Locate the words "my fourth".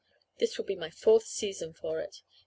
0.75-1.27